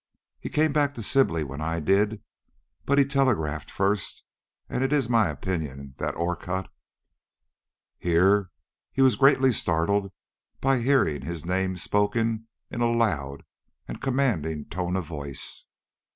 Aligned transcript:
He 0.39 0.49
came 0.49 0.73
back 0.73 0.95
to 0.95 1.03
Sibley 1.03 1.43
when 1.43 1.61
I 1.61 1.79
did, 1.79 2.23
but 2.85 2.97
he 2.97 3.05
telegraphed 3.05 3.69
first, 3.69 4.23
and 4.67 4.83
it 4.83 4.91
is 4.91 5.07
my 5.11 5.29
opinion 5.29 5.93
that 5.99 6.15
Orcutt" 6.15 6.71
Here 7.99 8.49
he 8.91 9.03
was 9.03 9.15
greatly 9.15 9.51
startled 9.51 10.11
by 10.59 10.79
hearing 10.79 11.21
his 11.21 11.45
name 11.45 11.77
spoken 11.77 12.47
in 12.71 12.81
a 12.81 12.89
loud 12.91 13.43
and 13.87 14.01
commanding 14.01 14.65
tone 14.65 14.95
of 14.95 15.05
voice. 15.05 15.67